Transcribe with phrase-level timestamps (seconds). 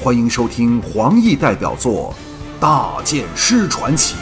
[0.00, 2.14] 欢迎收听黄奕代表作
[2.60, 4.14] 《大剑师传奇》，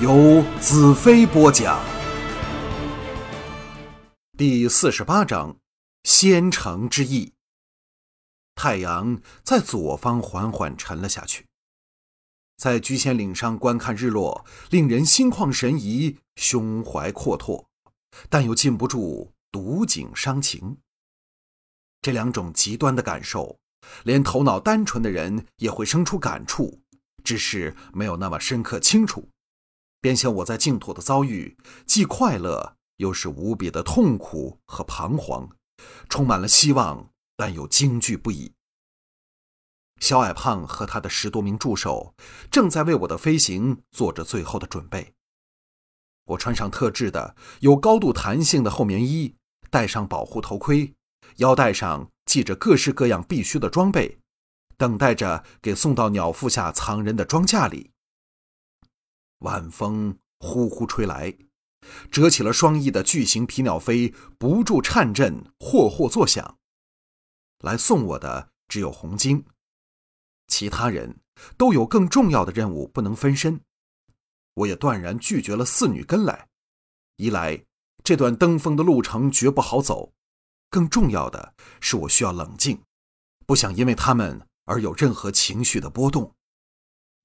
[0.00, 1.84] 由子飞播讲。
[4.38, 5.56] 第四十八章：
[6.04, 7.32] 仙城之役。
[8.54, 11.44] 太阳在左方缓缓沉了下去，
[12.56, 17.66] 在居仙岭上观看日落，令人心旷神怡，胸怀阔拓，
[18.28, 20.78] 但又禁不住睹景伤情。
[22.00, 23.58] 这两种极端的感受，
[24.04, 26.80] 连头脑单纯的人也会生出感触，
[27.24, 29.28] 只是没有那么深刻清楚。
[30.00, 35.50] 便像我在净土的遭遇，既快乐，又是无比的痛苦和彷徨，
[36.08, 38.52] 充满了希望，但又惊惧不已。
[40.00, 42.14] 小矮胖和他的十多名助手
[42.50, 45.12] 正在为我的飞行做着最后的准备。
[46.24, 49.34] 我穿上特制的、有高度弹性的厚棉衣，
[49.68, 50.94] 戴上保护头盔。
[51.36, 54.20] 腰带上系着各式各样必须的装备，
[54.76, 57.90] 等待着给送到鸟腹下藏人的庄稼里。
[59.38, 61.36] 晚风呼呼吹来，
[62.08, 66.56] 折起了双翼的巨型皮鸟飞不住颤震，霍霍作响。
[67.64, 69.44] 来送我的只有红晶，
[70.46, 71.18] 其他人
[71.56, 73.60] 都有更重要的任务不能分身。
[74.54, 76.46] 我也断然拒绝了四女跟来，
[77.16, 77.64] 一来
[78.04, 80.12] 这段登峰的路程绝不好走。
[80.70, 82.80] 更重要的是，我需要冷静，
[83.44, 86.32] 不想因为他们而有任何情绪的波动。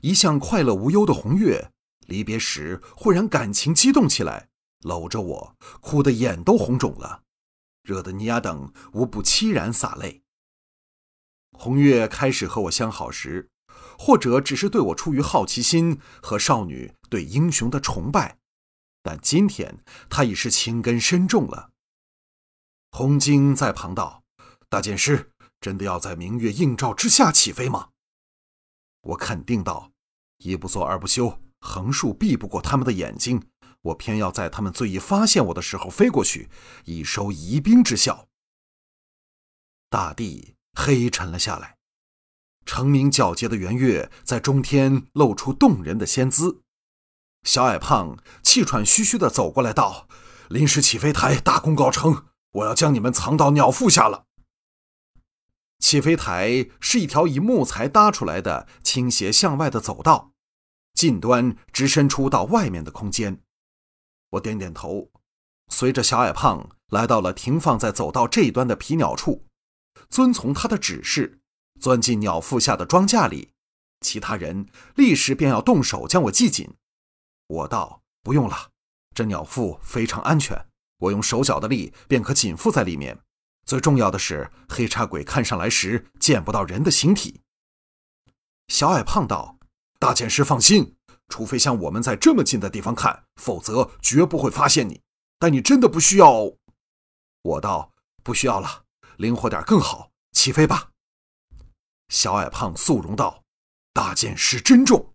[0.02, 1.72] 一向快乐无忧的红月，
[2.08, 4.50] 离别时忽然感情激动起来，
[4.82, 7.22] 搂着我，哭得眼都红肿了，
[7.84, 10.24] 惹得尼亚等无不凄然洒泪。
[11.52, 13.50] 红月开始和我相好时，
[13.98, 18.40] 或者只是对我出于好奇心和少女对英雄的崇拜，
[19.04, 21.72] 但今天她已是情根深重了。
[22.98, 24.24] 红晶在旁道
[24.72, 25.30] ：“大剑师，
[25.60, 27.90] 真的要在明月映照之下起飞吗？”
[29.04, 29.92] 我肯定道
[30.40, 33.50] ：“一不做二不休，横竖避不过他们的眼睛，
[33.82, 36.50] 我偏要在他们最易发现我的时候飞过去，
[36.86, 38.30] 以收疑兵之效。”
[39.92, 41.76] 大地黑沉了下来，
[42.66, 46.62] 澄明皎洁的圆月在中天露出动人的仙姿。
[47.44, 50.08] 小矮胖气喘吁吁地走过来道
[50.48, 54.26] ：“临时起飞台大功告成。”我要将你们藏到鸟腹下了。
[55.80, 60.32] 起飞台是一条以木材搭出来的倾斜向外的走道，
[60.94, 63.42] 近端直伸出到外面的空间。
[64.32, 65.10] 我点点头，
[65.68, 69.46] 随着小矮胖来到了停放在走道这一端的皮鸟处，
[70.10, 71.40] 遵从他的指示，
[71.80, 73.52] 钻进鸟腹下的装架里。
[74.02, 76.74] 其他人立时便要动手将我系紧。
[77.48, 78.72] 我道：“不用了，
[79.14, 80.68] 这鸟腹非常安全。”
[80.98, 83.20] 我用手脚的力便可紧附在里面。
[83.66, 87.42] 最重要的是，黑叉鬼看上来时见不到人的形体。
[88.68, 89.58] 小矮胖道
[90.00, 90.96] ：“大剑师放心，
[91.30, 95.02] 除非像我们在这么近的地方看，否则绝不会发现你。
[95.40, 96.52] 但你真的不需要。”
[97.42, 97.92] 我道
[98.24, 98.84] ：“不需要了，
[99.18, 100.12] 灵活点更好。
[100.32, 100.92] 起飞吧。”
[102.10, 103.44] 小矮胖肃容道
[103.94, 105.14] ：“大剑师珍重。”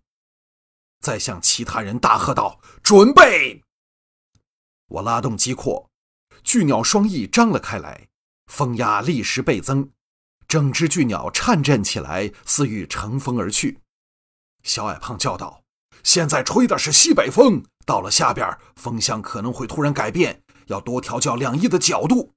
[0.99, 3.63] 再向其他人大喝道：“准备！”
[4.91, 5.89] 我拉动机括，
[6.43, 8.09] 巨鸟双翼张了开来，
[8.47, 9.89] 风压立时倍增，
[10.49, 13.79] 整只巨鸟颤振起来，似欲乘风而去。
[14.63, 15.63] 小矮胖叫道
[16.03, 22.33] ：“现在吹的是西北风，到了下边，风向可能会突然改变，要多调教两翼的角度。”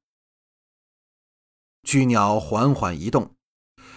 [1.83, 3.35] 巨鸟缓缓移动，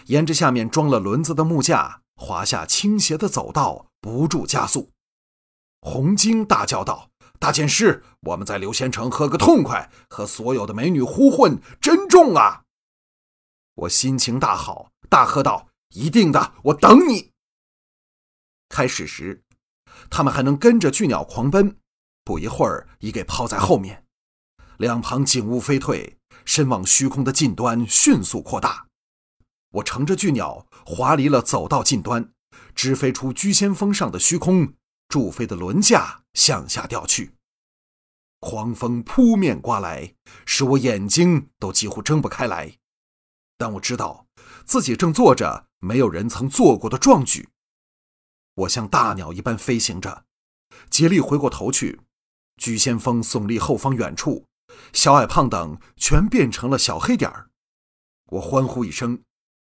[0.08, 4.92] 沿着下面装了轮子的木架滑下倾斜的走道，不住加速。
[5.82, 7.12] 红鲸大叫道。
[7.40, 12.64] 大剑师，我们在流仙城喝个痛快，和所有的美女呼混，珍重啊！
[13.76, 17.32] 我心情大好，大喝道：“一定的，我等你。”
[18.70, 19.44] 开始时，
[20.10, 21.78] 他们还能跟着巨鸟狂奔，
[22.24, 24.04] 不一会儿已给抛在后面。
[24.78, 28.88] 两旁景物飞退，身往虚空的近端迅速扩大。
[29.74, 32.32] 我乘着巨鸟滑离了走道近端，
[32.74, 34.74] 直飞出居仙峰上的虚空。
[35.08, 37.34] 助飞的轮架向下掉去，
[38.40, 40.16] 狂风扑面刮来，
[40.46, 42.78] 使我眼睛都几乎睁不开来。
[43.58, 44.28] 但我知道
[44.66, 47.50] 自己正做着没有人曾做过的壮举。
[48.56, 50.26] 我像大鸟一般飞行着，
[50.90, 52.02] 竭力回过头去。
[52.58, 54.46] 居先锋耸立后方远处，
[54.92, 57.50] 小矮胖等全变成了小黑点儿。
[58.32, 59.22] 我欢呼一声，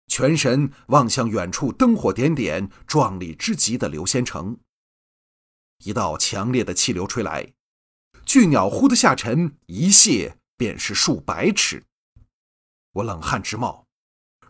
[0.07, 4.59] 全神望向远处灯火点点、壮丽之极的流仙城。
[5.85, 7.53] 一道强烈的气流吹来，
[8.27, 11.85] 巨鸟忽的下沉，一泻便是数百尺。
[12.93, 13.87] 我冷汗直冒。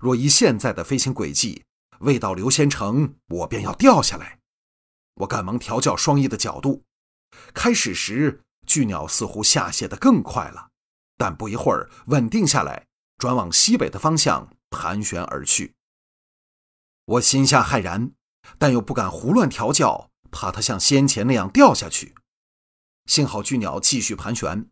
[0.01, 1.65] 若依现在的飞行轨迹，
[2.01, 4.39] 未到刘仙成，我便要掉下来。
[5.17, 6.85] 我赶忙调教双翼的角度。
[7.53, 10.71] 开始时，巨鸟似乎下泻得更快了，
[11.17, 12.87] 但不一会儿稳定下来，
[13.19, 15.75] 转往西北的方向盘旋而去。
[17.05, 18.13] 我心下骇然，
[18.57, 22.15] 但又不敢胡乱调教，怕它像先前那样掉下去。
[23.07, 24.69] 幸好巨鸟继续盘旋，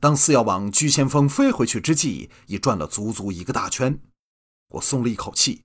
[0.00, 4.00] 当似要往居先锋飞回去之际，已转了足足一个大圈。
[4.70, 5.62] 我松了一口气，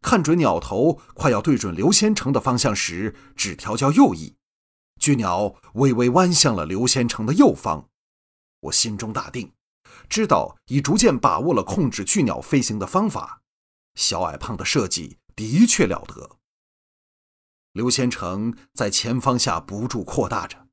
[0.00, 4.36] 看准鸟头快要对准刘仙成的方向时，只调教右翼。
[4.98, 7.88] 巨鸟微微弯向了刘仙成的右方，
[8.60, 9.52] 我心中大定，
[10.08, 13.42] 知道已逐渐把握了控制巨鸟飞行的方法。
[13.94, 16.38] 小矮胖的设计的确了得。
[17.72, 20.68] 刘先成在前方下不住扩大着，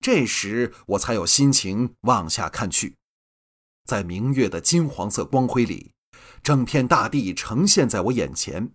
[0.00, 2.96] 这时我才有心情往下看去，
[3.84, 5.92] 在明月的金黄色光辉里，
[6.42, 8.72] 整片大地呈现在我眼前。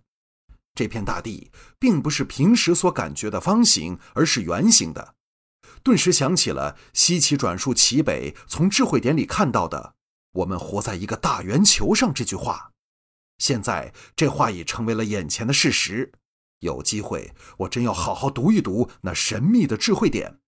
[0.74, 5.14] 这片大地并不是平时所感觉的方形，而是圆形的。
[5.82, 9.94] 顿时想起了西岐转述齐北从智慧点里看到的
[10.34, 12.72] “我们活在一个大圆球上”这句话。
[13.38, 16.12] 现在这话已成为了眼前的事实。
[16.60, 20.40] 有机会，我真要好好读一读那神秘的智慧点。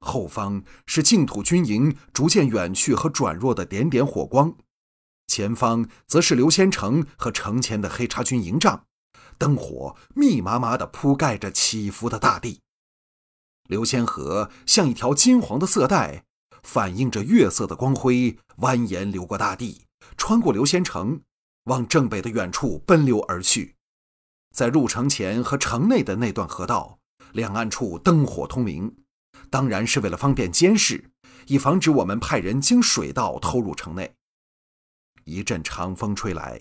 [0.00, 4.56] 后方是净土军营逐渐远去和转弱的点点火光，
[5.26, 8.86] 前方则是刘仙成和城前的黑叉军营帐。
[9.38, 12.60] 灯火密麻麻地铺盖着起伏的大地，
[13.68, 16.24] 刘仙河像一条金黄的色带，
[16.62, 21.20] 反映着月色的光辉，蜿蜒流过大地，穿过刘仙城，
[21.64, 23.75] 往正北的远处奔流而去。
[24.56, 26.98] 在入城前和城内的那段河道，
[27.34, 28.96] 两岸处灯火通明，
[29.50, 31.10] 当然是为了方便监视，
[31.46, 34.14] 以防止我们派人经水道偷入城内。
[35.24, 36.58] 一阵长风吹来，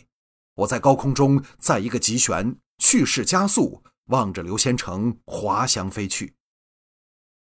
[0.56, 2.58] 我在高空中再一个急旋。
[2.78, 6.36] 去势加速，望着刘仙成滑翔飞去。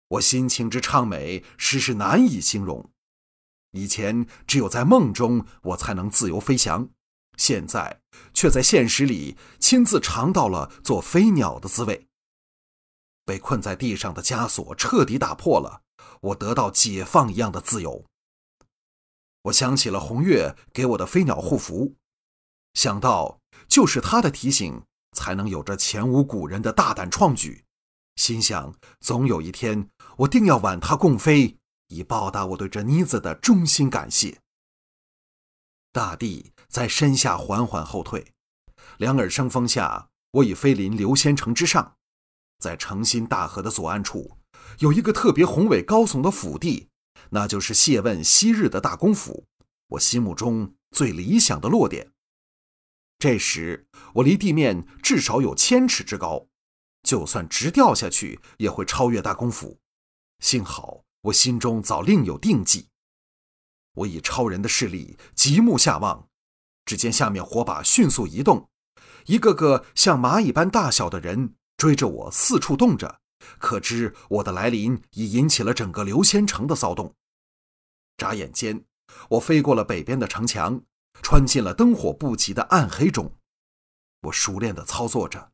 [0.08, 2.90] 我心情之畅美，实是难以形容。
[3.72, 6.88] 以前只有在梦中，我才能自由飞翔，
[7.38, 8.02] 现在
[8.34, 12.08] 却在现实里亲自尝到了做飞鸟的滋味。
[13.24, 15.84] 被困在地上的枷锁彻底打破了，
[16.20, 18.04] 我得到解放一样的自由。
[19.44, 21.96] 我想起了红月给我的飞鸟护符，
[22.74, 23.40] 想到
[23.70, 24.84] 就是他的提醒。
[25.14, 27.66] 才能有着前无古人的大胆创举，
[28.18, 31.58] 心想总有一天我定要挽它共飞，
[31.88, 34.40] 以报答我对这妮子的衷心感谢。
[35.92, 38.34] 大地在身下缓缓后退，
[38.98, 41.96] 两耳生风下，我已飞临刘仙城之上，
[42.60, 44.38] 在诚心大河的左岸处，
[44.80, 46.90] 有一个特别宏伟高耸的府地，
[47.30, 49.46] 那就是谢问昔日的大公府，
[49.88, 52.12] 我心目中最理想的落点。
[53.20, 56.48] 这时，我离地面至少有千尺之高，
[57.02, 59.80] 就算直掉下去，也会超越大公府。
[60.40, 62.90] 幸好我心中早另有定计。
[63.94, 66.30] 我以超人的视力极目下望，
[66.88, 68.70] 只见下面火把迅速移动，
[69.28, 73.20] 一个个像蚂蚁般大小的人追着我四处动着，
[73.60, 77.14] 可知我的来临已引起了整个流仙城的骚动。
[78.18, 78.86] 眨眼间，
[79.32, 80.82] 我飞过了北边的城墙。
[81.24, 83.34] 穿进了灯火不及的暗黑中，
[84.22, 85.52] 我熟练地操作着，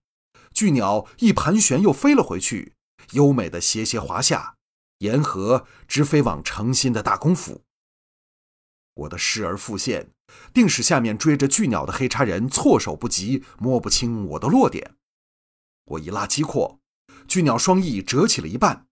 [0.54, 2.74] 巨鸟一盘旋又飞了回去，
[3.12, 4.58] 优美的斜斜滑下，
[4.98, 7.64] 沿河直飞往诚心的大公府。
[8.96, 10.12] 我的失而复现，
[10.54, 14.96] 定使下面追着巨鸟的黑叉人措手不及，摸不清我的落点。
[15.86, 16.80] 我一拉机括，
[17.28, 18.86] 巨鸟双翼折起了一半，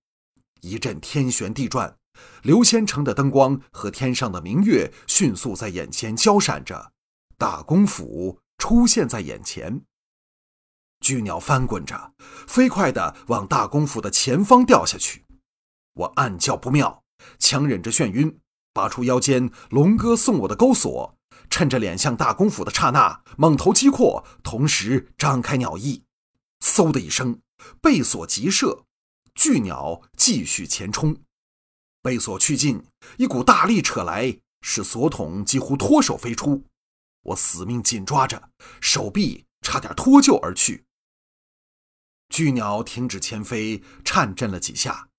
[0.61, 1.97] 一阵天旋地转。
[2.43, 6.91] 刘仙城的灯光和天上的明月迅速在眼前交闪着，
[7.37, 9.81] 大功府出现在眼前。
[10.99, 12.13] 巨鸟翻滚着，
[12.47, 15.25] 飞快地往大功府的前方掉下去。
[15.93, 17.03] 我暗叫不妙，
[17.39, 18.39] 强忍着眩晕，
[18.73, 21.17] 拔出腰间龙哥送我的钩索，
[21.49, 26.03] 趁着脸向大公府的刹那，猛头击阔，同时张开鸟翼，
[26.61, 27.39] 嗖的一声，
[27.81, 28.85] 背索急射，
[29.35, 31.15] 巨鸟继续前冲。
[32.01, 32.83] 被索去尽，
[33.17, 36.63] 一股大力扯来，使索筒几乎脱手飞出。
[37.23, 38.49] 我死命紧抓着，
[38.79, 40.83] 手臂差点脱臼而去。
[42.29, 45.09] 巨鸟停止前飞，颤震了几下，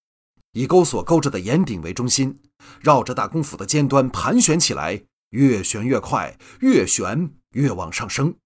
[0.53, 2.41] 以钩索勾着的岩顶为中心，
[2.81, 8.37] 绕着大公府的尖端盘旋起来，越旋越快，越旋越往上升。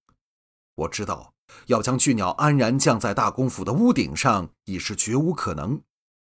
[0.75, 1.33] 我知道，
[1.67, 5.81] 要将巨鸟安然降在大公府的屋顶上，已是绝无可能。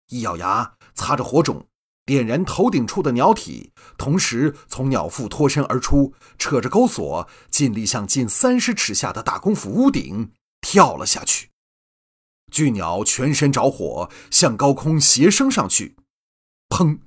[0.10, 1.68] 一咬牙，擦着火种。
[2.06, 11.50] 点燃头顶处的鸟体，同时从鸟腹脱身而出，扯着钩索，尽力向近三十尺下的大公府屋顶跳了下去。
[12.52, 15.96] 巨鸟全身着火，向高空斜升上去，
[16.70, 17.00] 砰！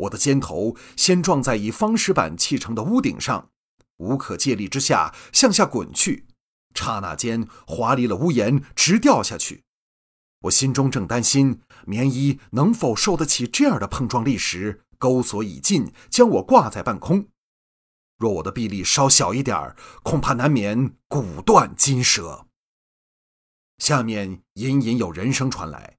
[0.00, 3.50] 我的肩头先撞在以方石板砌成的屋顶上，
[3.98, 6.26] 无可借力之下向下滚去，
[6.74, 9.64] 刹那间滑离了屋檐，直掉下去。
[10.42, 17.28] 我心中正担心棉衣能否受得起这样的碰撞力时，钩索已尽，将我挂在半空。
[18.16, 22.46] 若我的臂力稍小一点儿恐怕难免骨断筋折。
[23.78, 25.96] 下面隐隐有人声传来，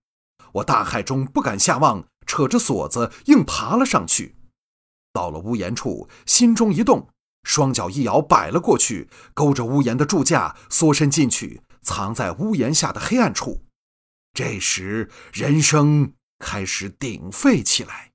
[0.53, 4.35] 我大骇中不敢下望，扯着锁子硬爬了上去。
[5.13, 7.09] 到了屋檐处，心中一动，
[7.43, 13.65] 双脚一摇，摆了过去，勾着屋檐的柱架，缩身进去，藏在屋檐下的黑暗处。
[14.33, 18.10] 这时，人声开始鼎沸起来。